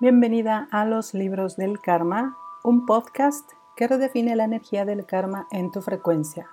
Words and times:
Bienvenida 0.00 0.66
a 0.70 0.86
los 0.86 1.12
libros 1.12 1.56
del 1.56 1.78
karma, 1.78 2.38
un 2.64 2.86
podcast 2.86 3.46
que 3.76 3.86
redefine 3.86 4.34
la 4.34 4.44
energía 4.44 4.86
del 4.86 5.04
karma 5.04 5.46
en 5.50 5.70
tu 5.70 5.82
frecuencia. 5.82 6.48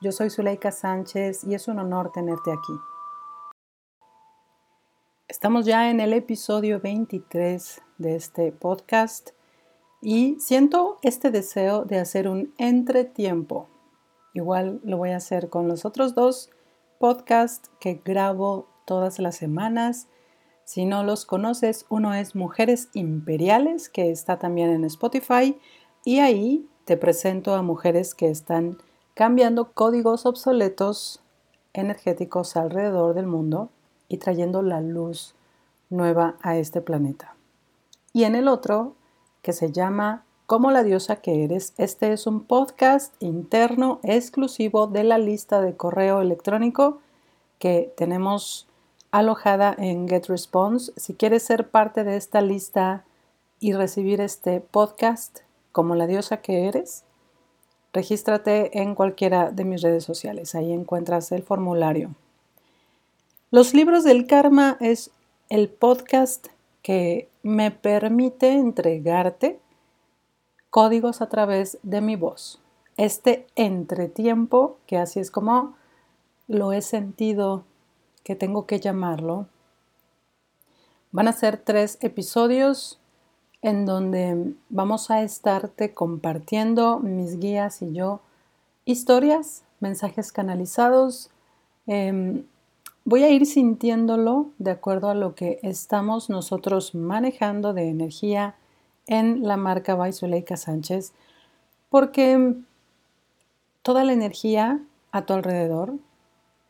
Yo 0.00 0.10
soy 0.10 0.28
Zuleika 0.28 0.72
Sánchez 0.72 1.44
y 1.44 1.54
es 1.54 1.68
un 1.68 1.78
honor 1.78 2.10
tenerte 2.10 2.50
aquí. 2.50 2.72
Estamos 5.28 5.66
ya 5.66 5.88
en 5.88 6.00
el 6.00 6.12
episodio 6.12 6.80
23 6.80 7.80
de 7.98 8.16
este 8.16 8.50
podcast 8.50 9.30
y 10.02 10.40
siento 10.40 10.98
este 11.02 11.30
deseo 11.30 11.84
de 11.84 12.00
hacer 12.00 12.26
un 12.26 12.52
entretiempo. 12.58 13.68
Igual 14.34 14.80
lo 14.82 14.96
voy 14.96 15.10
a 15.10 15.18
hacer 15.18 15.48
con 15.48 15.68
los 15.68 15.84
otros 15.84 16.16
dos 16.16 16.50
podcasts 16.98 17.70
que 17.78 18.02
grabo 18.04 18.66
todas 18.84 19.20
las 19.20 19.36
semanas. 19.36 20.08
Si 20.70 20.84
no 20.84 21.02
los 21.02 21.26
conoces, 21.26 21.84
uno 21.88 22.14
es 22.14 22.36
Mujeres 22.36 22.90
Imperiales, 22.94 23.88
que 23.88 24.12
está 24.12 24.38
también 24.38 24.70
en 24.70 24.84
Spotify, 24.84 25.58
y 26.04 26.20
ahí 26.20 26.64
te 26.84 26.96
presento 26.96 27.56
a 27.56 27.62
mujeres 27.62 28.14
que 28.14 28.30
están 28.30 28.78
cambiando 29.14 29.72
códigos 29.72 30.26
obsoletos 30.26 31.24
energéticos 31.72 32.54
alrededor 32.54 33.14
del 33.14 33.26
mundo 33.26 33.70
y 34.06 34.18
trayendo 34.18 34.62
la 34.62 34.80
luz 34.80 35.34
nueva 35.88 36.36
a 36.40 36.56
este 36.56 36.80
planeta. 36.80 37.34
Y 38.12 38.22
en 38.22 38.36
el 38.36 38.46
otro, 38.46 38.94
que 39.42 39.52
se 39.52 39.72
llama 39.72 40.24
Como 40.46 40.70
la 40.70 40.84
diosa 40.84 41.16
que 41.16 41.42
eres, 41.42 41.74
este 41.78 42.12
es 42.12 42.28
un 42.28 42.44
podcast 42.44 43.12
interno 43.18 43.98
exclusivo 44.04 44.86
de 44.86 45.02
la 45.02 45.18
lista 45.18 45.60
de 45.60 45.76
correo 45.76 46.20
electrónico 46.20 47.00
que 47.58 47.92
tenemos 47.96 48.68
alojada 49.10 49.74
en 49.76 50.08
GetResponse. 50.08 50.92
Si 50.96 51.14
quieres 51.14 51.42
ser 51.42 51.68
parte 51.68 52.04
de 52.04 52.16
esta 52.16 52.40
lista 52.40 53.04
y 53.58 53.72
recibir 53.72 54.20
este 54.20 54.60
podcast 54.60 55.40
como 55.72 55.94
la 55.94 56.06
diosa 56.06 56.38
que 56.38 56.66
eres, 56.66 57.04
regístrate 57.92 58.80
en 58.80 58.94
cualquiera 58.94 59.50
de 59.50 59.64
mis 59.64 59.82
redes 59.82 60.04
sociales. 60.04 60.54
Ahí 60.54 60.72
encuentras 60.72 61.32
el 61.32 61.42
formulario. 61.42 62.14
Los 63.50 63.74
libros 63.74 64.04
del 64.04 64.26
karma 64.26 64.76
es 64.80 65.10
el 65.48 65.68
podcast 65.68 66.48
que 66.82 67.28
me 67.42 67.70
permite 67.70 68.52
entregarte 68.52 69.58
códigos 70.70 71.20
a 71.20 71.28
través 71.28 71.78
de 71.82 72.00
mi 72.00 72.16
voz. 72.16 72.60
Este 72.96 73.46
entretiempo, 73.56 74.78
que 74.86 74.98
así 74.98 75.20
es 75.20 75.30
como 75.30 75.74
lo 76.46 76.72
he 76.72 76.80
sentido 76.80 77.64
que 78.22 78.36
tengo 78.36 78.66
que 78.66 78.80
llamarlo, 78.80 79.46
van 81.12 81.28
a 81.28 81.32
ser 81.32 81.56
tres 81.56 81.98
episodios 82.00 82.98
en 83.62 83.84
donde 83.86 84.54
vamos 84.68 85.10
a 85.10 85.22
estarte 85.22 85.92
compartiendo 85.92 86.98
mis 86.98 87.38
guías 87.38 87.82
y 87.82 87.92
yo 87.92 88.20
historias, 88.84 89.64
mensajes 89.80 90.32
canalizados, 90.32 91.30
eh, 91.86 92.42
voy 93.04 93.24
a 93.24 93.30
ir 93.30 93.46
sintiéndolo 93.46 94.50
de 94.58 94.70
acuerdo 94.70 95.10
a 95.10 95.14
lo 95.14 95.34
que 95.34 95.58
estamos 95.62 96.30
nosotros 96.30 96.94
manejando 96.94 97.72
de 97.72 97.88
energía 97.88 98.54
en 99.06 99.46
la 99.46 99.56
marca 99.56 99.94
Baizuleika 99.94 100.56
Sánchez, 100.56 101.12
porque 101.88 102.54
toda 103.82 104.04
la 104.04 104.12
energía 104.12 104.80
a 105.12 105.26
tu 105.26 105.32
alrededor 105.32 105.94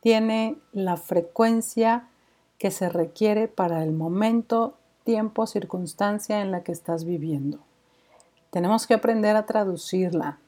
tiene 0.01 0.59
la 0.73 0.97
frecuencia 0.97 2.09
que 2.59 2.71
se 2.71 2.89
requiere 2.89 3.49
para 3.49 3.83
el 3.83 3.93
momento, 3.93 4.75
tiempo, 5.05 5.47
circunstancia 5.47 6.41
en 6.41 6.51
la 6.51 6.63
que 6.63 6.73
estás 6.73 7.05
viviendo. 7.05 7.61
Tenemos 8.51 8.87
que 8.87 8.95
aprender 8.95 9.37
a 9.37 9.47
traducirla. 9.47 10.39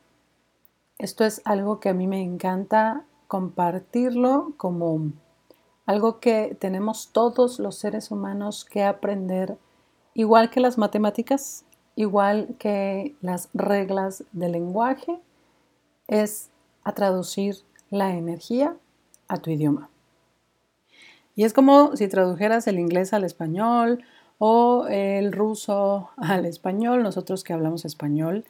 Esto 0.98 1.24
es 1.24 1.40
algo 1.44 1.80
que 1.80 1.88
a 1.88 1.94
mí 1.94 2.06
me 2.06 2.22
encanta 2.22 3.04
compartirlo 3.28 4.52
como 4.56 5.12
algo 5.86 6.20
que 6.20 6.56
tenemos 6.58 7.10
todos 7.12 7.58
los 7.58 7.76
seres 7.76 8.10
humanos 8.10 8.64
que 8.64 8.84
aprender, 8.84 9.56
igual 10.14 10.50
que 10.50 10.60
las 10.60 10.78
matemáticas, 10.78 11.64
igual 11.96 12.56
que 12.58 13.16
las 13.20 13.48
reglas 13.54 14.24
del 14.32 14.52
lenguaje, 14.52 15.20
es 16.08 16.50
a 16.84 16.92
traducir 16.92 17.56
la 17.90 18.14
energía 18.14 18.76
a 19.32 19.38
tu 19.38 19.50
idioma. 19.50 19.88
Y 21.34 21.44
es 21.44 21.52
como 21.52 21.96
si 21.96 22.08
tradujeras 22.08 22.66
el 22.66 22.78
inglés 22.78 23.12
al 23.14 23.24
español 23.24 24.04
o 24.38 24.86
el 24.88 25.32
ruso 25.32 26.10
al 26.16 26.44
español, 26.44 27.02
nosotros 27.02 27.42
que 27.42 27.54
hablamos 27.54 27.84
español, 27.84 28.44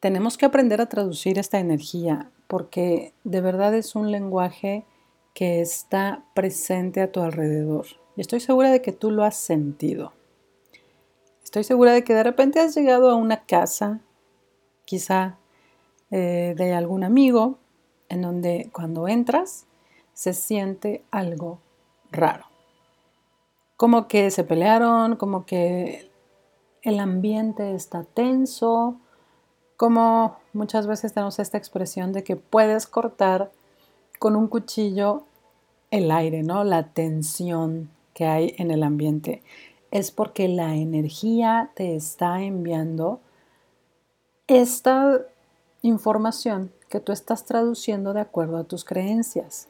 tenemos 0.00 0.38
que 0.38 0.46
aprender 0.46 0.80
a 0.80 0.88
traducir 0.88 1.38
esta 1.38 1.58
energía 1.58 2.30
porque 2.46 3.12
de 3.24 3.40
verdad 3.40 3.74
es 3.74 3.94
un 3.94 4.10
lenguaje 4.10 4.86
que 5.34 5.60
está 5.60 6.24
presente 6.34 7.02
a 7.02 7.12
tu 7.12 7.20
alrededor. 7.20 7.86
Y 8.16 8.22
estoy 8.22 8.40
segura 8.40 8.70
de 8.70 8.80
que 8.80 8.92
tú 8.92 9.10
lo 9.10 9.24
has 9.24 9.36
sentido. 9.36 10.14
Estoy 11.44 11.64
segura 11.64 11.92
de 11.92 12.04
que 12.04 12.14
de 12.14 12.22
repente 12.22 12.60
has 12.60 12.74
llegado 12.74 13.10
a 13.10 13.16
una 13.16 13.44
casa, 13.44 14.00
quizá 14.86 15.38
eh, 16.10 16.54
de 16.56 16.72
algún 16.72 17.04
amigo, 17.04 17.58
en 18.08 18.22
donde 18.22 18.70
cuando 18.72 19.08
entras 19.08 19.66
se 20.12 20.32
siente 20.32 21.04
algo 21.10 21.58
raro. 22.10 22.46
Como 23.76 24.08
que 24.08 24.30
se 24.30 24.44
pelearon, 24.44 25.16
como 25.16 25.44
que 25.44 26.10
el 26.82 27.00
ambiente 27.00 27.74
está 27.74 28.04
tenso, 28.04 28.96
como 29.76 30.36
muchas 30.52 30.86
veces 30.86 31.12
tenemos 31.12 31.38
esta 31.38 31.58
expresión 31.58 32.12
de 32.12 32.24
que 32.24 32.36
puedes 32.36 32.86
cortar 32.86 33.52
con 34.18 34.36
un 34.36 34.48
cuchillo 34.48 35.24
el 35.90 36.10
aire, 36.10 36.42
¿no? 36.42 36.64
La 36.64 36.92
tensión 36.92 37.90
que 38.14 38.24
hay 38.24 38.54
en 38.56 38.70
el 38.70 38.82
ambiente. 38.82 39.42
Es 39.90 40.10
porque 40.10 40.48
la 40.48 40.74
energía 40.74 41.70
te 41.74 41.94
está 41.94 42.42
enviando 42.42 43.20
esta 44.46 45.20
información 45.82 46.72
que 46.88 47.00
tú 47.00 47.12
estás 47.12 47.44
traduciendo 47.44 48.12
de 48.12 48.20
acuerdo 48.20 48.58
a 48.58 48.64
tus 48.64 48.84
creencias. 48.84 49.68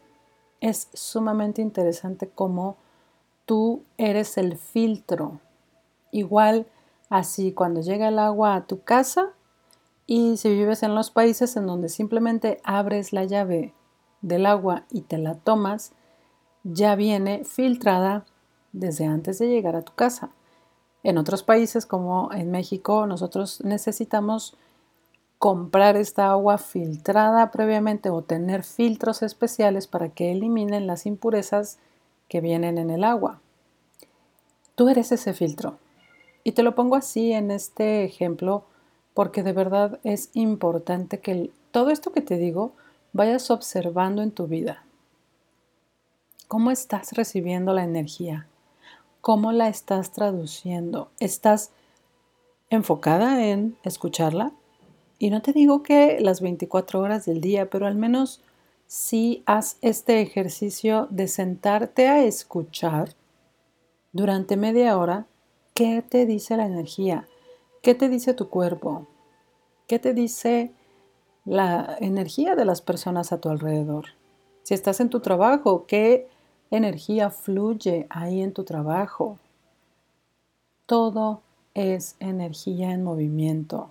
Es 0.61 0.89
sumamente 0.93 1.63
interesante 1.63 2.29
cómo 2.29 2.77
tú 3.45 3.83
eres 3.99 4.39
el 4.39 4.57
filtro. 4.57 5.41
Igual 6.11 6.67
así 7.09 7.53
cuando 7.53 7.81
llega 7.81 8.09
el 8.09 8.19
agua 8.19 8.55
a 8.55 8.67
tu 8.67 8.83
casa 8.83 9.33
y 10.07 10.37
si 10.37 10.51
vives 10.51 10.83
en 10.83 10.95
los 10.95 11.11
países 11.11 11.57
en 11.57 11.67
donde 11.67 11.89
simplemente 11.89 12.61
abres 12.65 13.13
la 13.13 13.25
llave 13.25 13.75
del 14.23 14.47
agua 14.47 14.85
y 14.91 15.03
te 15.03 15.19
la 15.19 15.35
tomas, 15.35 15.93
ya 16.65 16.97
viene 16.97 17.45
filtrada 17.45 18.25
desde 18.73 19.07
antes 19.07 19.39
de 19.39 19.49
llegar 19.49 19.77
a 19.77 19.83
tu 19.83 19.95
casa. 19.95 20.31
En 21.03 21.19
otros 21.19 21.43
países 21.43 21.87
como 21.87 22.33
en 22.33 22.51
México, 22.51 23.07
nosotros 23.07 23.63
necesitamos 23.65 24.57
comprar 25.39 25.97
esta 25.97 26.31
agua 26.31 26.59
filtrada 26.59 27.51
previamente 27.51 28.11
o 28.11 28.23
tener 28.23 28.65
filtros 28.65 29.23
especiales 29.23 29.87
para 29.87 30.09
que 30.09 30.33
eliminen 30.33 30.87
las 30.87 31.07
impurezas 31.07 31.79
que 32.29 32.41
vienen 32.41 32.79
en 32.79 32.91
el 32.91 33.05
agua. 33.05 33.41
Tú 34.75 34.89
eres 34.89 35.13
ese 35.13 35.35
filtro. 35.35 35.79
Y 36.45 36.53
te 36.53 36.63
lo 36.63 36.75
pongo 36.75 36.97
así 36.97 37.33
en 37.33 37.51
este 37.51 38.05
ejemplo 38.05 38.65
porque 39.15 39.43
de 39.43 39.53
verdad 39.53 39.99
es 40.05 40.31
importante 40.35 41.21
que 41.21 41.51
todo 41.71 41.91
esto 41.91 42.13
que 42.13 42.21
te 42.21 42.37
digo 42.37 42.73
vayas 43.13 43.51
observando 43.51 44.23
en 44.23 44.31
tu 44.31 44.47
vida. 44.47 44.85
¿Cómo 46.49 46.71
estás 46.71 47.13
recibiendo 47.13 47.73
la 47.73 47.83
energía? 47.83 48.47
¿Cómo 49.21 49.53
la 49.53 49.69
estás 49.69 50.13
traduciendo? 50.13 51.11
¿Estás 51.19 51.71
enfocada 52.71 53.45
en 53.45 53.77
escucharla? 53.83 54.53
Y 55.19 55.31
no 55.31 55.41
te 55.43 55.53
digo 55.53 55.83
que 55.83 56.21
las 56.21 56.41
24 56.41 57.01
horas 57.01 57.25
del 57.25 57.41
día, 57.41 57.71
pero 57.71 57.87
al 57.87 57.95
menos 57.97 58.43
sí 58.87 59.43
haz 59.47 59.79
este 59.81 60.21
ejercicio 60.21 61.09
de 61.11 61.29
sentarte 61.29 62.09
a 62.09 62.25
escuchar 62.25 63.15
durante 64.13 64.57
media 64.57 64.99
hora 64.99 65.27
qué 65.75 66.03
te 66.03 66.27
dice 66.27 66.57
la 66.57 66.67
energía, 66.67 67.27
qué 67.83 67.95
te 67.95 68.09
dice 68.09 68.35
tu 68.35 68.49
cuerpo, 68.49 69.07
qué 69.87 69.99
te 69.99 70.15
dice 70.15 70.73
la 71.45 71.97
energía 72.01 72.55
de 72.57 72.65
las 72.65 72.83
personas 72.83 73.33
a 73.33 73.41
tu 73.41 73.49
alrededor. 73.49 74.07
Si 74.63 74.75
estás 74.75 75.01
en 75.01 75.11
tu 75.11 75.21
trabajo, 75.21 75.87
¿qué 75.87 76.29
energía 76.71 77.31
fluye 77.31 78.07
ahí 78.11 78.43
en 78.43 78.53
tu 78.53 78.65
trabajo? 78.65 79.39
Todo 80.87 81.43
es 81.75 82.17
energía 82.21 82.93
en 82.93 83.05
movimiento. 83.05 83.91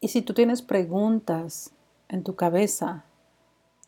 Y 0.00 0.08
si 0.08 0.22
tú 0.22 0.34
tienes 0.34 0.62
preguntas 0.62 1.72
en 2.08 2.22
tu 2.24 2.36
cabeza, 2.36 3.04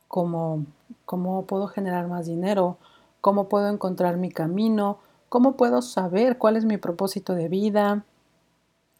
como 0.08 0.66
cómo 1.04 1.46
puedo 1.46 1.68
generar 1.68 2.08
más 2.08 2.26
dinero, 2.26 2.78
cómo 3.20 3.48
puedo 3.48 3.68
encontrar 3.68 4.16
mi 4.16 4.30
camino, 4.30 4.98
¿Cómo 5.30 5.56
puedo 5.56 5.80
saber 5.80 6.38
cuál 6.38 6.56
es 6.56 6.64
mi 6.64 6.76
propósito 6.76 7.36
de 7.36 7.48
vida? 7.48 8.04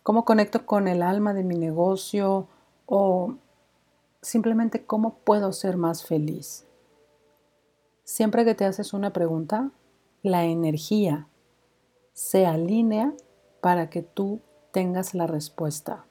¿Cómo 0.05 0.25
conecto 0.25 0.65
con 0.65 0.87
el 0.87 1.03
alma 1.03 1.35
de 1.35 1.43
mi 1.43 1.57
negocio? 1.57 2.47
¿O 2.87 3.35
simplemente 4.23 4.87
cómo 4.87 5.15
puedo 5.25 5.53
ser 5.53 5.77
más 5.77 6.05
feliz? 6.05 6.69
Siempre 8.05 8.45
que 8.45 8.55
te 8.55 8.65
haces 8.65 8.93
una 8.93 9.13
pregunta, 9.13 9.73
la 10.23 10.45
energía 10.45 11.27
se 12.13 12.47
alinea 12.47 13.13
para 13.61 13.91
que 13.91 14.03
tú 14.03 14.39
tengas 14.71 15.15
la 15.15 15.27
respuesta. 15.27 16.05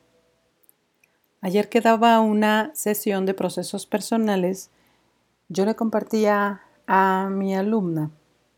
Ayer 1.41 1.69
que 1.69 1.81
daba 1.81 2.19
una 2.19 2.71
sesión 2.73 3.25
de 3.25 3.33
procesos 3.33 3.85
personales, 3.85 4.69
yo 5.47 5.65
le 5.65 5.75
compartía 5.75 6.61
a 6.85 7.29
mi 7.31 7.55
alumna 7.55 8.11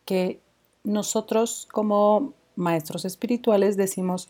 que 0.05 0.41
nosotros 0.83 1.67
como 1.71 2.33
maestros 2.55 3.05
espirituales 3.05 3.77
decimos 3.77 4.29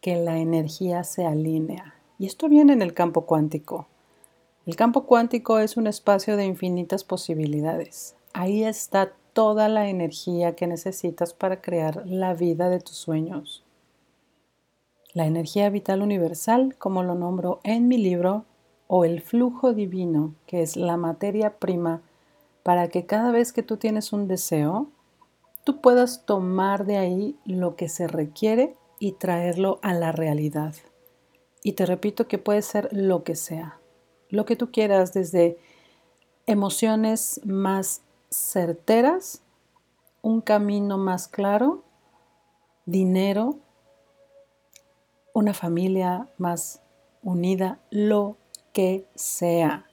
que 0.00 0.16
la 0.16 0.38
energía 0.38 1.04
se 1.04 1.24
alinea. 1.24 1.94
Y 2.18 2.26
esto 2.26 2.48
viene 2.48 2.72
en 2.72 2.82
el 2.82 2.94
campo 2.94 3.22
cuántico. 3.22 3.86
El 4.66 4.76
campo 4.76 5.04
cuántico 5.04 5.58
es 5.58 5.76
un 5.76 5.86
espacio 5.86 6.36
de 6.36 6.44
infinitas 6.44 7.04
posibilidades. 7.04 8.14
Ahí 8.32 8.64
está 8.64 9.12
toda 9.32 9.68
la 9.68 9.88
energía 9.88 10.56
que 10.56 10.66
necesitas 10.66 11.34
para 11.34 11.60
crear 11.60 12.06
la 12.06 12.34
vida 12.34 12.68
de 12.68 12.80
tus 12.80 12.96
sueños. 12.96 13.65
La 15.16 15.24
energía 15.24 15.70
vital 15.70 16.02
universal, 16.02 16.76
como 16.76 17.02
lo 17.02 17.14
nombro 17.14 17.60
en 17.64 17.88
mi 17.88 17.96
libro, 17.96 18.44
o 18.86 19.06
el 19.06 19.22
flujo 19.22 19.72
divino, 19.72 20.34
que 20.46 20.60
es 20.60 20.76
la 20.76 20.98
materia 20.98 21.58
prima 21.58 22.02
para 22.62 22.88
que 22.88 23.06
cada 23.06 23.30
vez 23.30 23.54
que 23.54 23.62
tú 23.62 23.78
tienes 23.78 24.12
un 24.12 24.28
deseo, 24.28 24.90
tú 25.64 25.80
puedas 25.80 26.26
tomar 26.26 26.84
de 26.84 26.98
ahí 26.98 27.38
lo 27.46 27.76
que 27.76 27.88
se 27.88 28.06
requiere 28.06 28.76
y 28.98 29.12
traerlo 29.12 29.78
a 29.80 29.94
la 29.94 30.12
realidad. 30.12 30.74
Y 31.62 31.72
te 31.72 31.86
repito 31.86 32.28
que 32.28 32.36
puede 32.36 32.60
ser 32.60 32.90
lo 32.92 33.24
que 33.24 33.36
sea, 33.36 33.80
lo 34.28 34.44
que 34.44 34.54
tú 34.54 34.70
quieras, 34.70 35.14
desde 35.14 35.56
emociones 36.44 37.40
más 37.42 38.02
certeras, 38.28 39.40
un 40.20 40.42
camino 40.42 40.98
más 40.98 41.26
claro, 41.26 41.84
dinero, 42.84 43.60
una 45.36 45.52
familia 45.52 46.30
más 46.38 46.80
unida, 47.22 47.78
lo 47.90 48.38
que 48.72 49.04
sea, 49.16 49.84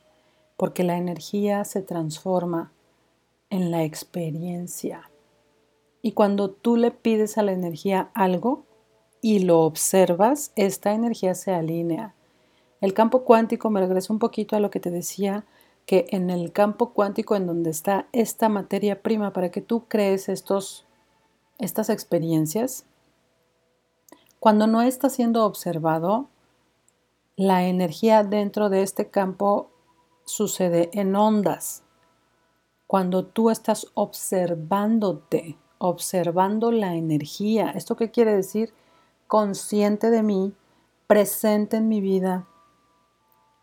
porque 0.55 0.85
la 0.85 0.95
energía 0.95 1.65
se 1.65 1.81
transforma 1.81 2.71
en 3.49 3.69
la 3.69 3.83
experiencia. 3.83 5.11
Y 6.01 6.13
cuando 6.13 6.49
tú 6.49 6.77
le 6.77 6.91
pides 6.91 7.37
a 7.37 7.43
la 7.43 7.51
energía 7.51 8.09
algo 8.13 8.63
y 9.21 9.39
lo 9.39 9.63
observas, 9.63 10.53
esta 10.55 10.93
energía 10.93 11.35
se 11.35 11.51
alinea. 11.51 12.15
El 12.79 12.93
campo 12.93 13.25
cuántico, 13.25 13.69
me 13.69 13.81
regreso 13.81 14.13
un 14.13 14.19
poquito 14.19 14.55
a 14.55 14.61
lo 14.61 14.69
que 14.69 14.79
te 14.79 14.91
decía, 14.91 15.43
que 15.85 16.05
en 16.11 16.29
el 16.29 16.53
campo 16.53 16.93
cuántico 16.93 17.35
en 17.35 17.47
donde 17.47 17.69
está 17.69 18.07
esta 18.13 18.47
materia 18.47 19.01
prima 19.01 19.33
para 19.33 19.51
que 19.51 19.59
tú 19.59 19.89
crees 19.89 20.29
estos, 20.29 20.85
estas 21.59 21.89
experiencias, 21.89 22.85
cuando 24.43 24.67
no 24.67 24.81
está 24.81 25.09
siendo 25.09 25.45
observado, 25.45 26.27
la 27.37 27.63
energía 27.63 28.25
dentro 28.25 28.69
de 28.69 28.83
este 28.83 29.09
campo 29.09 29.71
sucede 30.25 30.89
en 30.91 31.15
ondas. 31.15 31.83
Cuando 32.85 33.23
tú 33.25 33.49
estás 33.49 33.87
observándote, 33.93 35.57
observando 35.77 36.73
la 36.73 36.95
energía, 36.95 37.69
¿esto 37.69 37.95
qué 37.95 38.11
quiere 38.11 38.35
decir? 38.35 38.73
Consciente 39.27 40.09
de 40.09 40.23
mí, 40.23 40.53
presente 41.07 41.77
en 41.77 41.87
mi 41.87 42.01
vida, 42.01 42.45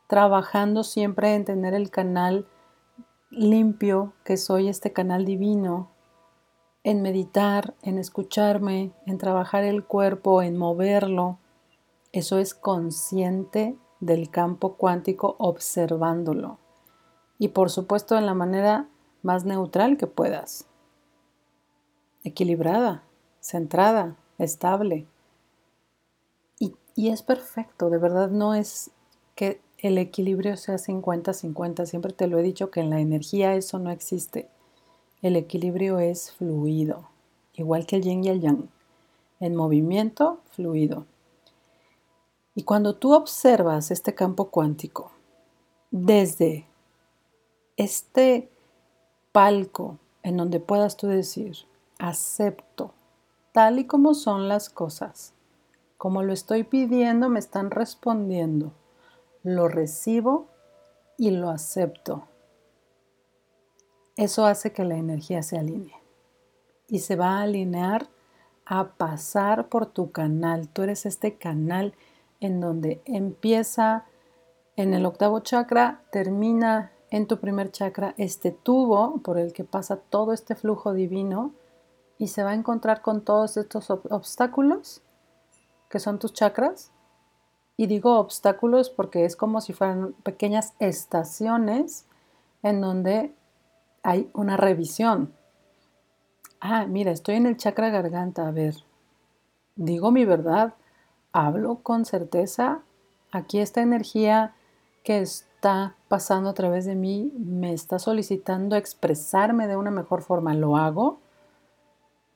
trabajando 0.07 0.83
siempre 0.83 1.35
en 1.35 1.45
tener 1.45 1.75
el 1.75 1.91
canal 1.91 2.49
limpio, 3.29 4.15
que 4.25 4.39
soy 4.39 4.69
este 4.69 4.95
canal 4.95 5.27
divino, 5.27 5.91
en 6.83 7.03
meditar, 7.03 7.75
en 7.83 7.99
escucharme, 7.99 8.93
en 9.07 9.19
trabajar 9.19 9.65
el 9.65 9.85
cuerpo, 9.85 10.43
en 10.43 10.57
moverlo. 10.57 11.39
Eso 12.13 12.39
es 12.39 12.55
consciente 12.55 13.77
del 14.01 14.31
campo 14.31 14.75
cuántico 14.75 15.37
observándolo. 15.39 16.59
Y 17.39 17.49
por 17.49 17.71
supuesto 17.71 18.17
en 18.17 18.27
la 18.27 18.35
manera 18.35 18.89
más 19.23 19.45
neutral 19.45 19.97
que 19.97 20.07
puedas. 20.07 20.67
Equilibrada, 22.25 23.03
centrada, 23.41 24.17
estable. 24.39 25.07
Y, 26.59 26.75
y 26.95 27.11
es 27.11 27.23
perfecto, 27.23 27.91
de 27.91 27.99
verdad 27.99 28.31
no 28.31 28.55
es 28.55 28.91
que 29.35 29.61
el 29.79 29.97
equilibrio 29.99 30.57
sea 30.57 30.77
50-50. 30.77 31.85
Siempre 31.85 32.13
te 32.13 32.27
lo 32.27 32.39
he 32.39 32.43
dicho 32.43 32.71
que 32.71 32.81
en 32.81 32.91
la 32.91 33.01
energía 33.01 33.55
eso 33.55 33.79
no 33.79 33.91
existe. 33.91 34.51
El 35.23 35.37
equilibrio 35.37 35.99
es 35.99 36.33
fluido, 36.33 37.09
igual 37.55 37.87
que 37.87 37.97
el 37.97 38.03
yin 38.03 38.25
y 38.25 38.29
el 38.29 38.41
yang. 38.41 38.69
En 39.39 39.57
movimiento, 39.57 40.41
fluido. 40.51 41.07
Y 42.55 42.63
cuando 42.65 42.97
tú 42.97 43.15
observas 43.15 43.91
este 43.91 44.15
campo 44.15 44.51
cuántico 44.51 45.13
desde 45.91 46.67
este 47.77 48.51
palco 49.33 49.99
en 50.23 50.37
donde 50.37 50.61
puedas 50.61 50.97
tú 50.97 51.07
decir, 51.07 51.57
acepto 51.99 52.93
tal 53.53 53.79
y 53.79 53.87
como 53.87 54.15
son 54.15 54.49
las 54.49 54.69
cosas, 54.69 55.33
como 55.97 56.23
lo 56.23 56.33
estoy 56.33 56.65
pidiendo, 56.65 57.29
me 57.29 57.39
están 57.39 57.71
respondiendo 57.71 58.73
lo 59.43 59.69
recibo 59.69 60.49
y 61.17 61.31
lo 61.31 61.51
acepto. 61.51 62.25
Eso 64.21 64.45
hace 64.45 64.71
que 64.71 64.85
la 64.85 64.99
energía 64.99 65.43
se 65.43 65.57
alinee 65.57 65.97
y 66.89 66.99
se 66.99 67.17
va 67.17 67.39
a 67.39 67.43
alinear 67.45 68.09
a 68.67 68.89
pasar 68.99 69.71
por 69.71 69.87
tu 69.87 70.13
canal. 70.13 70.69
Tú 70.69 70.83
eres 70.83 71.07
este 71.07 71.39
canal 71.39 71.95
en 72.39 72.61
donde 72.61 73.01
empieza 73.07 74.05
en 74.77 74.93
el 74.93 75.07
octavo 75.07 75.41
chakra, 75.41 76.03
termina 76.13 76.93
en 77.11 77.27
tu 77.29 77.41
primer 77.41 77.73
chakra 77.73 78.15
este 78.19 78.51
tubo 78.51 79.23
por 79.23 79.39
el 79.39 79.55
que 79.55 79.65
pasa 79.65 79.97
todo 79.97 80.35
este 80.35 80.55
flujo 80.55 80.93
divino 80.93 81.55
y 82.19 82.29
se 82.29 82.43
va 82.43 82.51
a 82.51 82.55
encontrar 82.55 83.01
con 83.01 83.23
todos 83.23 83.57
estos 83.57 83.89
obstáculos 83.89 85.01
que 85.89 85.99
son 85.99 86.19
tus 86.19 86.35
chakras 86.35 86.93
y 87.79 87.87
digo 87.87 88.19
obstáculos 88.19 88.91
porque 88.91 89.25
es 89.25 89.35
como 89.35 89.63
si 89.63 89.73
fueran 89.73 90.13
pequeñas 90.25 90.75
estaciones 90.79 92.05
en 92.63 92.83
donde 92.83 93.35
hay 94.03 94.31
una 94.33 94.57
revisión. 94.57 95.33
Ah, 96.61 96.87
mira, 96.87 97.11
estoy 97.11 97.37
en 97.37 97.47
el 97.47 97.57
chakra 97.57 97.91
garganta. 97.91 98.47
A 98.47 98.51
ver, 98.51 98.75
digo 99.77 100.11
mi 100.11 100.25
verdad, 100.25 100.75
hablo 101.33 101.81
con 101.83 102.05
certeza. 102.05 102.83
Aquí 103.33 103.61
esta 103.61 103.83
energía 103.83 104.55
que 105.03 105.21
está 105.21 105.97
pasando 106.09 106.51
a 106.51 106.55
través 106.55 106.85
de 106.85 106.95
mí 106.95 107.33
me 107.39 107.73
está 107.73 107.99
solicitando 107.99 108.77
expresarme 108.77 109.67
de 109.67 109.77
una 109.77 109.91
mejor 109.91 110.23
forma. 110.23 110.55
¿Lo 110.55 110.77
hago? 110.77 111.21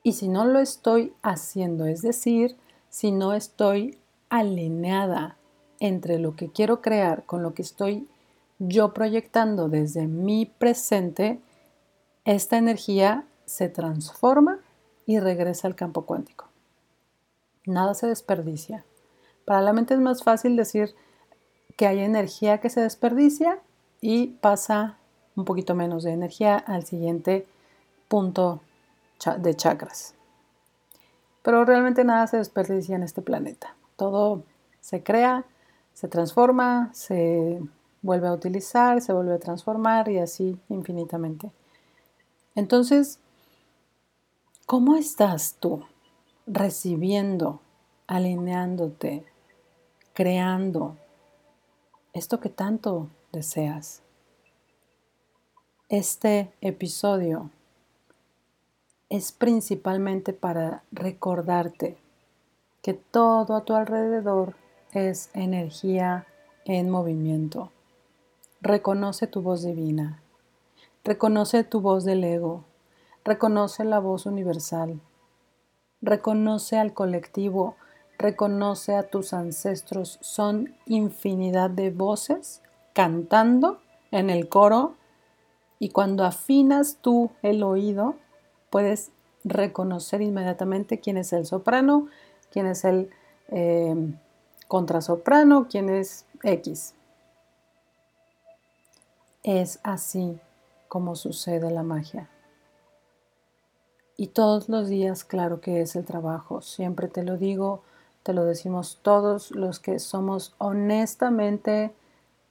Y 0.02 0.12
si 0.12 0.28
no 0.28 0.44
lo 0.44 0.61
estoy 0.61 1.14
haciendo, 1.23 1.87
es 1.87 2.02
decir, 2.02 2.56
si 2.90 3.11
no 3.11 3.33
estoy 3.33 3.99
alineada 4.28 5.37
entre 5.80 6.18
lo 6.18 6.37
que 6.37 6.50
quiero 6.50 6.80
crear 6.80 7.25
con 7.25 7.42
lo 7.42 7.54
que 7.54 7.62
estoy 7.62 8.06
yo 8.59 8.94
proyectando 8.94 9.68
desde 9.68 10.06
mi 10.06 10.47
presente, 10.47 11.40
esta 12.25 12.57
energía 12.57 13.25
se 13.45 13.69
transforma 13.69 14.61
y 15.07 15.21
regresa 15.21 15.69
al 15.69 15.75
campo 15.75 16.07
cuántico. 16.07 16.49
Nada 17.66 17.95
se 17.95 18.07
desperdicia. 18.07 18.85
Para 19.45 19.61
la 19.61 19.73
mente 19.73 19.95
es 19.95 20.00
más 20.00 20.23
fácil 20.23 20.57
decir 20.57 20.95
que 21.76 21.87
hay 21.87 22.00
energía 22.00 22.59
que 22.59 22.71
se 22.71 22.81
desperdicia 22.81 23.59
y 24.00 24.28
pasa 24.28 24.99
un 25.37 25.45
poquito 25.45 25.75
menos 25.75 26.04
de 26.04 26.12
energía 26.12 26.57
al 26.57 26.85
siguiente 26.85 27.47
punto 28.09 28.61
de 29.38 29.54
chakras. 29.54 30.14
Pero 31.43 31.64
realmente 31.64 32.04
nada 32.04 32.26
se 32.26 32.38
desperdicia 32.38 32.97
en 32.97 33.02
este 33.02 33.23
planeta 33.23 33.75
todo 33.97 34.43
se 34.81 35.02
crea, 35.02 35.45
se 35.93 36.09
transforma, 36.09 36.90
se 36.93 37.61
vuelve 38.02 38.28
a 38.28 38.33
utilizar, 38.33 39.00
se 39.00 39.12
vuelve 39.12 39.35
a 39.35 39.38
transformar 39.38 40.09
y 40.09 40.19
así 40.19 40.59
infinitamente. 40.69 41.50
Entonces, 42.54 43.18
¿cómo 44.66 44.94
estás 44.96 45.56
tú 45.58 45.84
recibiendo, 46.46 47.61
alineándote, 48.06 49.25
creando 50.12 50.96
esto 52.12 52.38
que 52.38 52.50
tanto 52.50 53.08
deseas? 53.32 54.02
Este 55.88 56.52
episodio 56.61 57.50
es 59.08 59.32
principalmente 59.32 60.32
para 60.32 60.84
recordarte 60.92 61.99
que 62.82 62.94
todo 62.94 63.56
a 63.56 63.64
tu 63.64 63.75
alrededor 63.75 64.54
es 64.92 65.30
energía 65.34 66.26
en 66.64 66.88
movimiento. 66.90 67.73
Reconoce 68.61 69.26
tu 69.26 69.42
voz 69.42 69.64
divina, 69.64 70.23
reconoce 71.04 71.64
tu 71.64 71.80
voz 71.80 72.04
del 72.04 72.25
ego, 72.25 72.64
reconoce 73.25 73.84
la 73.84 73.99
voz 73.99 74.26
universal, 74.26 75.00
reconoce 76.00 76.78
al 76.78 76.94
colectivo, 76.94 77.76
reconoce 78.18 78.96
a 78.96 79.04
tus 79.04 79.32
ancestros. 79.32 80.18
Son 80.23 80.75
infinidad 80.87 81.70
de 81.70 81.90
voces 81.90 82.62
cantando 82.94 83.80
en 84.11 84.30
el 84.30 84.49
coro. 84.49 84.94
Y 85.78 85.90
cuando 85.90 86.25
afinas 86.25 86.99
tú 87.00 87.30
el 87.42 87.62
oído, 87.62 88.14
puedes 88.70 89.11
reconocer 89.44 90.23
inmediatamente 90.23 91.00
quién 91.00 91.18
es 91.18 91.32
el 91.32 91.44
soprano, 91.44 92.08
quién 92.50 92.66
es 92.66 92.84
el 92.84 93.11
eh, 93.49 93.94
contrasoprano, 94.68 95.66
quién 95.68 95.90
es 95.90 96.25
X. 96.42 96.94
Es 99.42 99.80
así 99.82 100.40
como 100.94 101.16
sucede 101.16 101.72
la 101.72 101.82
magia. 101.82 102.30
Y 104.16 104.28
todos 104.28 104.68
los 104.68 104.86
días, 104.86 105.24
claro 105.24 105.60
que 105.60 105.80
es 105.80 105.96
el 105.96 106.04
trabajo. 106.04 106.62
Siempre 106.62 107.08
te 107.08 107.24
lo 107.24 107.36
digo, 107.36 107.82
te 108.22 108.32
lo 108.32 108.44
decimos 108.44 109.00
todos 109.02 109.50
los 109.50 109.80
que 109.80 109.98
somos 109.98 110.54
honestamente 110.58 111.92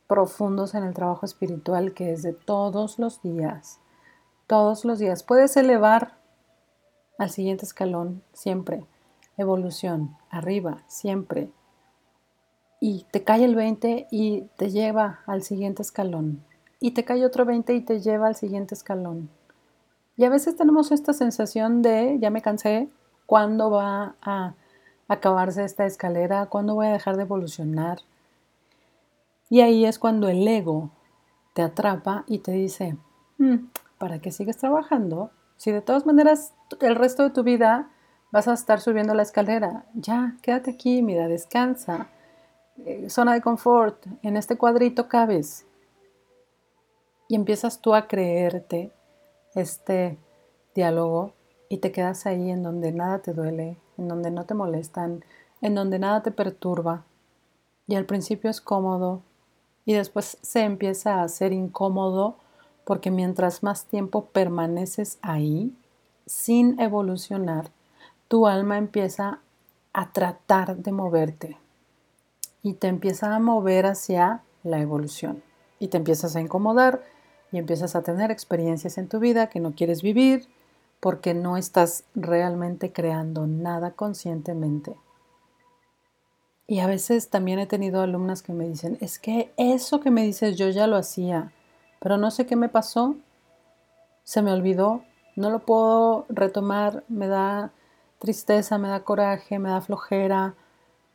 profundos 0.07 0.75
en 0.75 0.83
el 0.83 0.93
trabajo 0.93 1.25
espiritual, 1.25 1.93
que 1.93 2.11
es 2.11 2.21
de 2.21 2.33
todos 2.33 2.99
los 2.99 3.21
días. 3.21 3.79
Todos 4.45 4.83
los 4.83 4.99
días. 4.99 5.23
Puedes 5.23 5.55
elevar 5.55 6.17
al 7.17 7.29
siguiente 7.29 7.63
escalón 7.63 8.23
siempre. 8.33 8.85
Evolución, 9.37 10.17
arriba, 10.29 10.83
siempre. 10.87 11.49
Y 12.81 13.05
te 13.09 13.23
cae 13.23 13.45
el 13.45 13.55
20 13.55 14.07
y 14.11 14.49
te 14.57 14.69
lleva 14.69 15.21
al 15.27 15.43
siguiente 15.43 15.81
escalón. 15.81 16.43
Y 16.83 16.91
te 16.91 17.05
cae 17.05 17.25
otro 17.25 17.45
20 17.45 17.73
y 17.75 17.79
te 17.79 18.01
lleva 18.01 18.27
al 18.27 18.35
siguiente 18.35 18.75
escalón. 18.75 19.29
Y 20.17 20.25
a 20.25 20.29
veces 20.29 20.57
tenemos 20.57 20.91
esta 20.91 21.13
sensación 21.13 21.81
de, 21.81 22.17
ya 22.19 22.29
me 22.29 22.41
cansé, 22.41 22.89
¿cuándo 23.25 23.71
va 23.71 24.15
a 24.21 24.55
acabarse 25.07 25.63
esta 25.63 25.85
escalera? 25.85 26.47
¿Cuándo 26.47 26.75
voy 26.75 26.87
a 26.87 26.91
dejar 26.91 27.15
de 27.15 27.21
evolucionar? 27.21 27.99
Y 29.49 29.61
ahí 29.61 29.85
es 29.85 29.97
cuando 29.97 30.27
el 30.27 30.45
ego 30.45 30.89
te 31.53 31.61
atrapa 31.61 32.25
y 32.27 32.39
te 32.39 32.51
dice, 32.51 32.97
mm, 33.37 33.69
¿para 33.97 34.19
qué 34.19 34.31
sigues 34.31 34.57
trabajando? 34.57 35.31
Si 35.55 35.71
de 35.71 35.79
todas 35.79 36.05
maneras 36.05 36.53
el 36.81 36.97
resto 36.97 37.23
de 37.23 37.29
tu 37.29 37.43
vida 37.43 37.91
vas 38.29 38.49
a 38.49 38.53
estar 38.53 38.81
subiendo 38.81 39.13
la 39.13 39.23
escalera, 39.23 39.85
ya, 39.93 40.35
quédate 40.41 40.71
aquí, 40.71 41.01
mira, 41.01 41.29
descansa. 41.29 42.09
Eh, 42.85 43.09
zona 43.09 43.35
de 43.35 43.41
confort, 43.41 44.05
en 44.21 44.35
este 44.35 44.57
cuadrito 44.57 45.07
cabes. 45.07 45.65
Y 47.27 47.35
empiezas 47.35 47.79
tú 47.79 47.93
a 47.93 48.07
creerte 48.07 48.91
este 49.55 50.17
diálogo 50.75 51.33
y 51.69 51.77
te 51.77 51.91
quedas 51.91 52.25
ahí 52.25 52.51
en 52.51 52.63
donde 52.63 52.91
nada 52.91 53.19
te 53.19 53.33
duele, 53.33 53.77
en 53.97 54.07
donde 54.07 54.31
no 54.31 54.45
te 54.45 54.53
molestan, 54.53 55.23
en 55.61 55.75
donde 55.75 55.99
nada 55.99 56.21
te 56.21 56.31
perturba. 56.31 57.05
Y 57.87 57.95
al 57.95 58.05
principio 58.05 58.49
es 58.49 58.61
cómodo 58.61 59.21
y 59.85 59.93
después 59.93 60.37
se 60.41 60.61
empieza 60.61 61.15
a 61.15 61.23
hacer 61.23 61.53
incómodo 61.53 62.37
porque 62.85 63.11
mientras 63.11 63.63
más 63.63 63.85
tiempo 63.85 64.25
permaneces 64.25 65.17
ahí, 65.21 65.75
sin 66.25 66.79
evolucionar, 66.79 67.71
tu 68.27 68.47
alma 68.47 68.77
empieza 68.77 69.39
a 69.93 70.11
tratar 70.11 70.77
de 70.77 70.91
moverte 70.91 71.57
y 72.61 72.73
te 72.73 72.87
empieza 72.87 73.35
a 73.35 73.39
mover 73.39 73.85
hacia 73.85 74.41
la 74.63 74.79
evolución 74.79 75.43
y 75.79 75.89
te 75.89 75.97
empiezas 75.97 76.35
a 76.35 76.41
incomodar 76.41 77.03
y 77.53 77.59
empiezas 77.59 77.95
a 77.95 78.01
tener 78.01 78.31
experiencias 78.31 78.97
en 78.97 79.07
tu 79.07 79.19
vida 79.19 79.47
que 79.47 79.61
no 79.61 79.73
quieres 79.73 80.01
vivir 80.01 80.47
porque 80.99 81.33
no 81.33 81.55
estás 81.55 82.03
realmente 82.15 82.91
creando 82.91 83.45
nada 83.45 83.91
conscientemente. 83.91 84.95
Y 86.65 86.79
a 86.79 86.87
veces 86.87 87.29
también 87.29 87.59
he 87.59 87.67
tenido 87.67 88.01
alumnas 88.01 88.41
que 88.41 88.53
me 88.53 88.67
dicen, 88.67 88.97
es 89.01 89.19
que 89.19 89.53
eso 89.57 89.99
que 89.99 90.09
me 90.09 90.23
dices 90.23 90.57
yo 90.57 90.69
ya 90.69 90.87
lo 90.87 90.95
hacía, 90.97 91.51
pero 91.99 92.17
no 92.17 92.31
sé 92.31 92.47
qué 92.47 92.55
me 92.55 92.69
pasó, 92.69 93.15
se 94.23 94.41
me 94.41 94.51
olvidó, 94.51 95.03
no 95.35 95.51
lo 95.51 95.59
puedo 95.59 96.25
retomar, 96.29 97.03
me 97.07 97.27
da 97.27 97.71
tristeza, 98.17 98.79
me 98.79 98.87
da 98.87 99.03
coraje, 99.03 99.59
me 99.59 99.69
da 99.69 99.81
flojera. 99.81 100.55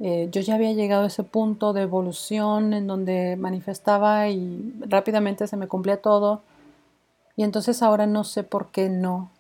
Eh, 0.01 0.29
yo 0.31 0.41
ya 0.41 0.55
había 0.55 0.73
llegado 0.73 1.05
a 1.05 1.09
ese 1.09 1.25
punto 1.25 1.73
de 1.73 1.83
evolución 1.83 2.73
en 2.73 2.87
donde 2.87 3.37
manifestaba 3.37 4.29
y 4.29 4.75
rápidamente 4.81 5.47
se 5.47 5.57
me 5.57 5.69
cumplía 5.69 6.01
todo. 6.01 6.43
Y 7.37 7.43
entonces 7.43 7.83
ahora 7.83 8.07
no 8.07 8.25
sé 8.25 8.45
por 8.45 8.69
qué 8.69 8.89
no. 8.89 9.31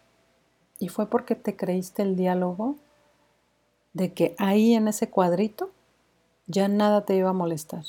Y 0.78 0.88
fue 0.88 1.06
porque 1.06 1.34
te 1.34 1.56
creíste 1.56 2.02
el 2.02 2.16
diálogo 2.16 2.76
de 3.92 4.12
que 4.12 4.34
ahí 4.38 4.74
en 4.74 4.88
ese 4.88 5.08
cuadrito 5.10 5.70
ya 6.46 6.68
nada 6.68 7.04
te 7.04 7.16
iba 7.16 7.30
a 7.30 7.34
molestar, 7.34 7.84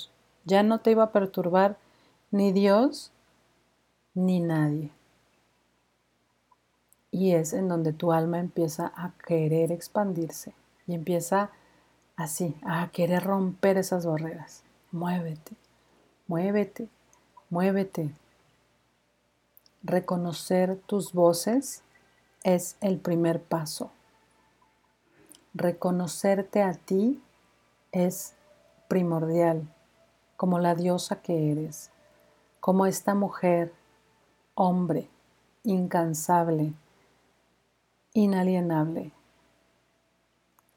ya 0.45 0.63
no 0.63 0.79
te 0.79 0.91
iba 0.91 1.03
a 1.03 1.11
perturbar 1.11 1.77
ni 2.31 2.51
Dios 2.51 3.11
ni 4.13 4.39
nadie. 4.39 4.91
Y 7.11 7.31
es 7.33 7.53
en 7.53 7.67
donde 7.67 7.93
tu 7.93 8.11
alma 8.11 8.39
empieza 8.39 8.91
a 8.95 9.13
querer 9.25 9.71
expandirse 9.71 10.53
y 10.87 10.93
empieza 10.93 11.51
así, 12.19 12.53
a 12.63 12.89
querer 12.91 13.23
romper 13.23 13.77
esas 13.77 14.05
barreras. 14.05 14.63
Muévete, 14.91 15.53
muévete, 16.27 16.89
muévete. 17.49 18.13
Reconocer 19.83 20.77
tus 20.85 21.13
voces 21.13 21.81
es 22.43 22.75
el 22.81 22.99
primer 22.99 23.41
paso. 23.41 23.91
Reconocerte 25.53 26.61
a 26.61 26.73
ti 26.73 27.23
es 27.93 28.35
primordial, 28.89 29.73
como 30.35 30.59
la 30.59 30.75
diosa 30.75 31.21
que 31.21 31.51
eres, 31.51 31.89
como 32.59 32.85
esta 32.85 33.15
mujer, 33.15 33.73
hombre, 34.55 35.07
incansable, 35.63 36.73
inalienable, 38.13 39.13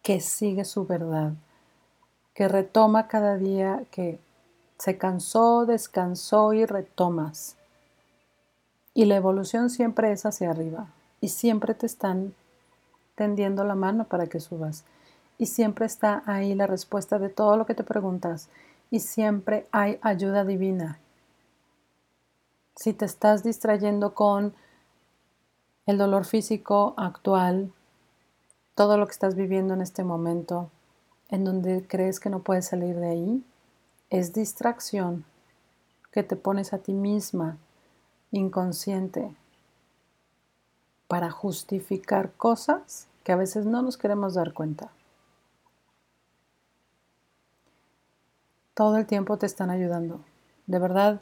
que 0.03 0.21
sigue 0.21 0.65
su 0.65 0.85
verdad, 0.85 1.33
que 2.35 2.49
retoma 2.49 3.07
cada 3.07 3.37
día, 3.37 3.85
que 3.91 4.19
se 4.79 4.99
cansó, 4.99 5.65
descansó 5.65 6.53
y 6.53 6.67
retomas. 6.67 7.57
Y 8.95 9.05
la 9.05 9.17
evolución 9.17 9.71
siempre 9.71 10.13
es 10.13 10.27
hacia 10.27 10.51
arriba 10.51 10.89
y 11.21 11.29
siempre 11.29 11.75
te 11.75 11.87
están 11.87 12.35
tendiendo 13.15 13.65
la 13.65 13.77
mano 13.77 14.05
para 14.05 14.27
que 14.27 14.41
subas. 14.41 14.85
Y 15.39 15.47
siempre 15.47 15.87
está 15.87 16.23
ahí 16.27 16.55
la 16.55 16.67
respuesta 16.67 17.19
de 17.19 17.29
todo 17.29 17.57
lo 17.57 17.65
que 17.65 17.75
te 17.75 17.85
preguntas. 17.85 18.49
Y 18.91 19.01
siempre 19.01 19.67
hay 19.71 19.99
ayuda 20.03 20.45
divina. 20.45 20.99
Si 22.75 22.93
te 22.93 23.05
estás 23.05 23.43
distrayendo 23.43 24.15
con 24.15 24.55
el 25.87 25.99
dolor 25.99 26.25
físico 26.25 26.95
actual, 26.97 27.73
todo 28.75 28.97
lo 28.97 29.07
que 29.07 29.13
estás 29.13 29.35
viviendo 29.35 29.75
en 29.75 29.83
este 29.83 30.05
momento, 30.05 30.71
en 31.29 31.45
donde 31.45 31.87
crees 31.87 32.21
que 32.21 32.31
no 32.31 32.41
puedes 32.41 32.67
salir 32.67 32.97
de 32.97 33.09
ahí, 33.09 33.45
es 34.11 34.33
distracción 34.33 35.25
que 36.11 36.23
te 36.23 36.37
pones 36.37 36.73
a 36.73 36.79
ti 36.79 36.93
misma 36.93 37.57
inconsciente 38.31 39.35
para 41.09 41.31
justificar 41.31 42.33
cosas 42.33 43.07
que 43.25 43.33
a 43.33 43.37
veces 43.37 43.67
no 43.67 43.83
nos 43.83 43.97
queremos 43.97 44.35
dar 44.35 44.53
cuenta. 44.53 44.91
Todo 48.75 48.97
el 48.97 49.07
tiempo 49.07 49.37
te 49.37 49.47
están 49.47 49.71
ayudando. 49.71 50.21
De 50.67 50.79
verdad, 50.79 51.21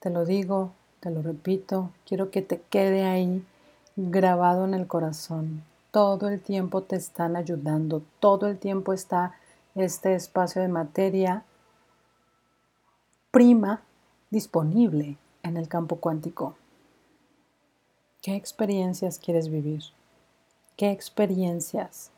te 0.00 0.10
lo 0.10 0.26
digo, 0.26 0.72
te 1.00 1.10
lo 1.10 1.22
repito, 1.22 1.90
quiero 2.06 2.30
que 2.30 2.42
te 2.42 2.60
quede 2.60 3.04
ahí 3.04 3.44
grabado 3.96 4.66
en 4.66 4.74
el 4.74 4.86
corazón. 4.86 5.62
Todo 5.96 6.28
el 6.28 6.42
tiempo 6.42 6.82
te 6.82 6.96
están 6.96 7.36
ayudando, 7.36 8.02
todo 8.20 8.48
el 8.48 8.58
tiempo 8.58 8.92
está 8.92 9.34
este 9.74 10.14
espacio 10.14 10.60
de 10.60 10.68
materia 10.68 11.46
prima 13.30 13.80
disponible 14.28 15.16
en 15.42 15.56
el 15.56 15.68
campo 15.68 15.96
cuántico. 15.96 16.54
¿Qué 18.20 18.36
experiencias 18.36 19.18
quieres 19.18 19.48
vivir? 19.48 19.84
¿Qué 20.76 20.90
experiencias? 20.90 22.10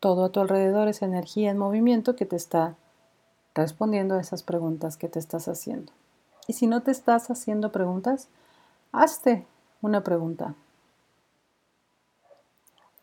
Todo 0.00 0.26
a 0.26 0.32
tu 0.32 0.40
alrededor 0.40 0.88
es 0.88 1.00
energía 1.00 1.50
en 1.50 1.56
movimiento 1.56 2.14
que 2.14 2.26
te 2.26 2.36
está 2.36 2.76
respondiendo 3.54 4.16
a 4.16 4.20
esas 4.20 4.42
preguntas 4.42 4.98
que 4.98 5.08
te 5.08 5.18
estás 5.18 5.48
haciendo. 5.48 5.94
Y 6.46 6.52
si 6.52 6.66
no 6.66 6.82
te 6.82 6.90
estás 6.90 7.30
haciendo 7.30 7.72
preguntas, 7.72 8.28
hazte 8.92 9.46
una 9.80 10.04
pregunta. 10.04 10.54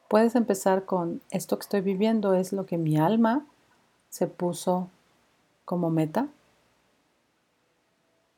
Puedes 0.08 0.36
empezar 0.36 0.86
con 0.86 1.22
esto 1.32 1.58
que 1.58 1.64
estoy 1.64 1.82
viviendo 1.82 2.34
es 2.34 2.54
lo 2.54 2.66
que 2.66 2.78
mi 2.78 2.98
alma 2.98 3.46
se 4.10 4.28
puso 4.28 4.90
como 5.66 5.90
meta 5.90 6.28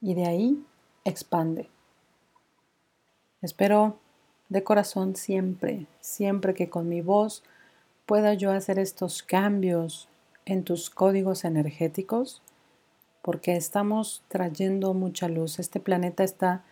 y 0.01 0.13
de 0.13 0.25
ahí 0.25 0.65
expande. 1.03 1.69
Espero 3.41 3.97
de 4.49 4.63
corazón 4.63 5.15
siempre, 5.15 5.87
siempre 5.99 6.53
que 6.53 6.69
con 6.69 6.87
mi 6.87 7.01
voz 7.01 7.43
pueda 8.05 8.33
yo 8.33 8.51
hacer 8.51 8.79
estos 8.79 9.21
cambios 9.21 10.07
en 10.45 10.63
tus 10.63 10.89
códigos 10.89 11.43
energéticos, 11.43 12.41
porque 13.21 13.57
estamos 13.57 14.23
trayendo 14.29 14.93
mucha 14.93 15.27
luz. 15.27 15.59
Este 15.59 15.81
planeta 15.81 16.23
está 16.23 16.63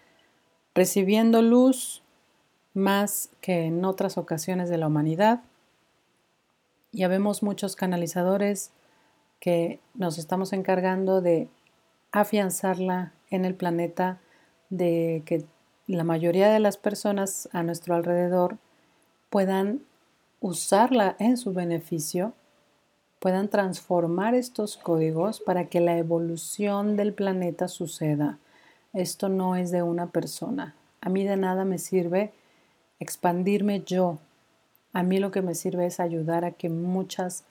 recibiendo 0.74 1.42
luz 1.42 2.02
más 2.76 3.30
que 3.42 3.66
en 3.66 3.84
otras 3.86 4.20
ocasiones 4.20 4.70
de 4.70 4.78
la 4.78 4.88
humanidad. 4.88 5.42
Ya 6.92 7.08
vemos 7.08 7.42
muchos 7.42 7.76
canalizadores 7.76 8.72
que 9.40 9.80
nos 9.96 10.18
estamos 10.18 10.54
encargando 10.54 11.22
de 11.22 11.48
afianzarla 12.12 13.14
en 13.30 13.46
el 13.46 13.56
planeta, 13.56 14.20
de 14.70 15.24
que 15.26 15.46
la 15.88 16.04
mayoría 16.04 16.50
de 16.50 16.60
las 16.60 16.78
personas 16.78 17.50
a 17.52 17.64
nuestro 17.64 17.96
alrededor 17.96 18.58
puedan 19.30 19.82
usarla 20.40 21.16
en 21.20 21.38
su 21.38 21.54
beneficio, 21.54 22.34
puedan 23.20 23.50
transformar 23.50 24.36
estos 24.36 24.78
códigos 24.78 25.40
para 25.40 25.66
que 25.66 25.80
la 25.80 25.98
evolución 25.98 26.96
del 26.96 27.14
planeta 27.14 27.68
suceda. 27.68 28.38
Esto 28.94 29.30
no 29.30 29.56
es 29.56 29.72
de 29.72 29.82
una 29.82 30.08
persona. 30.08 30.76
A 31.02 31.10
mí 31.10 31.24
de 31.24 31.38
nada 31.38 31.66
me 31.66 31.78
sirve 31.78 32.32
expandirme 33.00 33.82
yo. 33.82 34.20
A 34.94 35.04
mí 35.04 35.20
lo 35.20 35.32
que 35.32 35.42
me 35.42 35.56
sirve 35.56 35.86
es 35.86 36.00
ayudar 36.00 36.46
a 36.46 36.52
que 36.52 36.70
muchas 36.70 37.44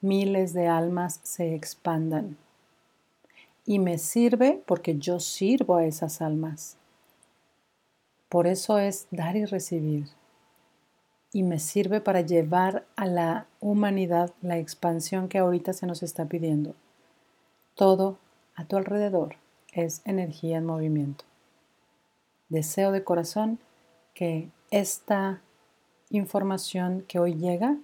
miles 0.00 0.52
de 0.52 0.68
almas 0.68 1.20
se 1.22 1.54
expandan. 1.54 2.36
Y 3.66 3.78
me 3.78 3.98
sirve 3.98 4.62
porque 4.66 4.98
yo 4.98 5.20
sirvo 5.20 5.76
a 5.76 5.84
esas 5.84 6.20
almas. 6.20 6.76
Por 8.28 8.46
eso 8.46 8.78
es 8.78 9.06
dar 9.10 9.36
y 9.36 9.44
recibir 9.44 10.06
y 11.34 11.42
me 11.42 11.58
sirve 11.58 12.00
para 12.00 12.20
llevar 12.20 12.86
a 12.94 13.06
la 13.06 13.48
humanidad 13.60 14.32
la 14.40 14.56
expansión 14.56 15.28
que 15.28 15.38
ahorita 15.38 15.72
se 15.72 15.84
nos 15.84 16.04
está 16.04 16.26
pidiendo. 16.26 16.76
Todo 17.74 18.18
a 18.54 18.64
tu 18.66 18.76
alrededor 18.76 19.34
es 19.72 20.00
energía 20.04 20.58
en 20.58 20.64
movimiento. 20.64 21.24
Deseo 22.48 22.92
de 22.92 23.02
corazón 23.02 23.58
que 24.14 24.48
esta 24.74 25.40
información 26.10 27.04
que 27.06 27.20
hoy 27.20 27.34
llega 27.34 27.76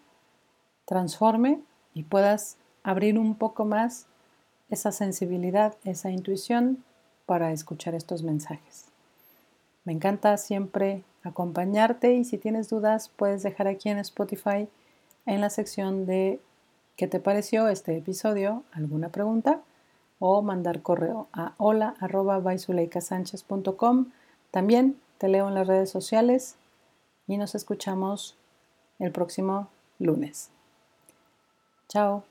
transforme 0.86 1.60
y 1.94 2.02
puedas 2.02 2.56
abrir 2.82 3.16
un 3.16 3.36
poco 3.36 3.64
más 3.64 4.06
esa 4.70 4.90
sensibilidad, 4.90 5.76
esa 5.84 6.10
intuición 6.10 6.82
para 7.26 7.52
escuchar 7.52 7.94
estos 7.94 8.24
mensajes. 8.24 8.86
Me 9.84 9.92
encanta 9.92 10.36
siempre 10.36 11.04
acompañarte 11.22 12.14
y 12.14 12.24
si 12.24 12.38
tienes 12.38 12.68
dudas 12.68 13.08
puedes 13.08 13.44
dejar 13.44 13.68
aquí 13.68 13.88
en 13.88 13.98
Spotify 13.98 14.68
en 15.26 15.40
la 15.40 15.50
sección 15.50 16.06
de 16.06 16.40
¿qué 16.96 17.06
te 17.06 17.20
pareció 17.20 17.68
este 17.68 17.96
episodio? 17.98 18.64
alguna 18.72 19.10
pregunta 19.10 19.60
o 20.18 20.42
mandar 20.42 20.82
correo 20.82 21.28
a 21.32 21.54
hola 21.56 21.94
También 24.50 24.96
te 25.18 25.28
leo 25.28 25.46
en 25.46 25.54
las 25.54 25.68
redes 25.68 25.88
sociales 25.88 26.56
y 27.30 27.36
nos 27.36 27.54
escuchamos 27.54 28.36
el 28.98 29.12
próximo 29.12 29.68
lunes. 30.00 30.50
Chao. 31.88 32.24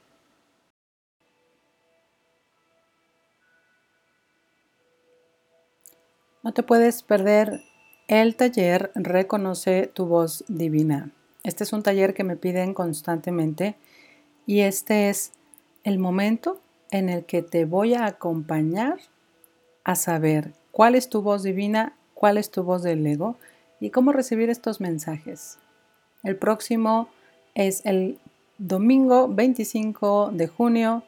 No 6.44 6.52
te 6.52 6.64
puedes 6.64 7.02
perder 7.02 7.62
el 8.10 8.36
taller 8.36 8.92
Reconoce 8.94 9.88
tu 9.88 10.06
voz 10.06 10.44
divina. 10.50 11.12
Este 11.46 11.64
es 11.64 11.72
un 11.72 11.82
taller 11.82 12.14
que 12.14 12.26
me 12.26 12.36
piden 12.36 12.74
constantemente 12.74 13.78
y 14.46 14.62
este 14.62 15.10
es 15.10 15.32
el 15.86 15.98
momento 15.98 16.60
en 16.92 17.08
el 17.08 17.24
que 17.24 17.42
te 17.42 17.64
voy 17.64 17.94
a 17.94 18.06
acompañar 18.06 19.00
a 19.86 19.96
saber 19.96 20.52
cuál 20.74 20.96
es 20.96 21.08
tu 21.08 21.22
voz 21.22 21.44
divina, 21.44 21.96
cuál 22.16 22.38
es 22.38 22.52
tu 22.52 22.64
voz 22.64 22.84
del 22.84 23.08
ego 23.08 23.38
y 23.80 23.90
cómo 23.92 24.12
recibir 24.12 24.50
estos 24.50 24.82
mensajes. 24.82 25.58
El 26.24 26.36
próximo 26.36 27.10
es 27.56 27.86
el 27.86 28.20
domingo 28.58 29.28
25 29.28 30.32
de 30.34 30.48
junio 30.48 31.04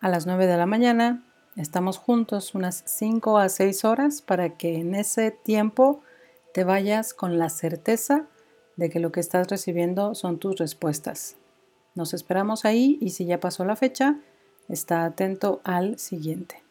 a 0.00 0.08
las 0.08 0.26
9 0.26 0.46
de 0.46 0.56
la 0.56 0.66
mañana. 0.66 1.22
Estamos 1.56 1.98
juntos 1.98 2.54
unas 2.54 2.82
5 2.86 3.38
a 3.38 3.48
6 3.48 3.84
horas 3.84 4.22
para 4.22 4.56
que 4.56 4.78
en 4.78 4.94
ese 4.94 5.30
tiempo 5.30 6.00
te 6.54 6.64
vayas 6.64 7.14
con 7.14 7.38
la 7.38 7.50
certeza 7.50 8.26
de 8.76 8.90
que 8.90 9.00
lo 9.00 9.12
que 9.12 9.20
estás 9.20 9.48
recibiendo 9.48 10.14
son 10.14 10.38
tus 10.38 10.56
respuestas. 10.56 11.36
Nos 11.94 12.14
esperamos 12.14 12.64
ahí 12.64 12.96
y 13.00 13.10
si 13.10 13.26
ya 13.26 13.40
pasó 13.40 13.64
la 13.64 13.76
fecha, 13.76 14.16
está 14.68 15.04
atento 15.04 15.60
al 15.64 15.98
siguiente. 15.98 16.67